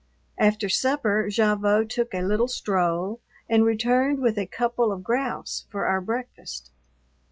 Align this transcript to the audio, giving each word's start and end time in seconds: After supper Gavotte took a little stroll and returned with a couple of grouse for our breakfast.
After 0.39 0.67
supper 0.67 1.29
Gavotte 1.29 1.87
took 1.91 2.15
a 2.15 2.23
little 2.23 2.47
stroll 2.47 3.21
and 3.47 3.63
returned 3.63 4.17
with 4.17 4.35
a 4.39 4.47
couple 4.47 4.91
of 4.91 5.03
grouse 5.03 5.67
for 5.69 5.85
our 5.85 6.01
breakfast. 6.01 6.71